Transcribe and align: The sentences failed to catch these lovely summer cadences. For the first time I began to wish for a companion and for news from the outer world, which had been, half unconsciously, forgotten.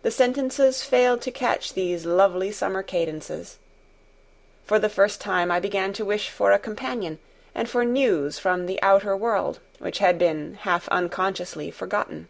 The 0.00 0.10
sentences 0.10 0.82
failed 0.84 1.20
to 1.20 1.30
catch 1.30 1.74
these 1.74 2.06
lovely 2.06 2.50
summer 2.50 2.82
cadences. 2.82 3.58
For 4.64 4.78
the 4.78 4.88
first 4.88 5.20
time 5.20 5.50
I 5.50 5.60
began 5.60 5.92
to 5.92 6.04
wish 6.06 6.30
for 6.30 6.50
a 6.52 6.58
companion 6.58 7.18
and 7.54 7.68
for 7.68 7.84
news 7.84 8.38
from 8.38 8.64
the 8.64 8.80
outer 8.80 9.14
world, 9.14 9.60
which 9.80 9.98
had 9.98 10.18
been, 10.18 10.54
half 10.62 10.88
unconsciously, 10.88 11.70
forgotten. 11.70 12.28